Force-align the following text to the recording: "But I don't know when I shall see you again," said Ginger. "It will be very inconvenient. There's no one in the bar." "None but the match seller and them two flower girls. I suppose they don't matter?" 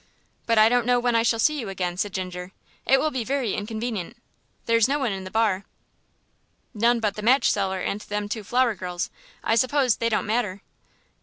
"But 0.47 0.57
I 0.57 0.67
don't 0.67 0.87
know 0.87 0.99
when 0.99 1.15
I 1.15 1.21
shall 1.21 1.37
see 1.37 1.59
you 1.59 1.69
again," 1.69 1.95
said 1.95 2.11
Ginger. 2.11 2.53
"It 2.87 2.99
will 2.99 3.11
be 3.11 3.23
very 3.23 3.53
inconvenient. 3.53 4.17
There's 4.65 4.87
no 4.87 4.97
one 4.97 5.11
in 5.11 5.25
the 5.25 5.29
bar." 5.29 5.63
"None 6.73 6.99
but 6.99 7.13
the 7.15 7.21
match 7.21 7.51
seller 7.51 7.81
and 7.81 8.01
them 8.01 8.27
two 8.27 8.43
flower 8.43 8.73
girls. 8.73 9.11
I 9.43 9.53
suppose 9.53 9.97
they 9.97 10.09
don't 10.09 10.25
matter?" 10.25 10.63